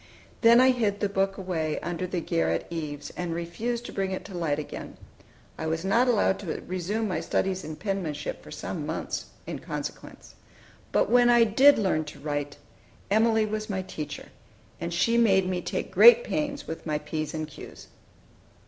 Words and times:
Then 0.41 0.59
I 0.59 0.71
hid 0.71 0.99
the 0.99 1.07
book 1.07 1.37
away 1.37 1.77
under 1.81 2.07
the 2.07 2.21
garret 2.21 2.65
eaves, 2.71 3.11
and 3.11 3.35
refused 3.35 3.85
to 3.85 3.93
bring 3.93 4.09
it 4.09 4.25
to 4.25 4.33
light 4.35 4.57
again. 4.57 4.97
I 5.59 5.67
was 5.67 5.85
not 5.85 6.07
allowed 6.07 6.39
to 6.39 6.63
resume 6.65 7.07
my 7.07 7.19
studies 7.19 7.63
in 7.63 7.75
penmanship 7.75 8.41
for 8.41 8.49
some 8.49 8.83
months, 8.87 9.25
in 9.45 9.59
consequence. 9.59 10.33
But 10.91 11.11
when 11.11 11.29
I 11.29 11.43
did 11.43 11.77
learn 11.77 12.03
to 12.05 12.19
write, 12.19 12.57
Emilie 13.11 13.45
was 13.45 13.69
my 13.69 13.83
teacher, 13.83 14.29
and 14.79 14.91
she 14.91 15.19
made 15.19 15.47
me 15.47 15.61
take 15.61 15.91
great 15.91 16.23
pains 16.23 16.65
with 16.67 16.83
my 16.87 16.97
p's 16.97 17.35
and 17.35 17.47
q's. 17.47 17.85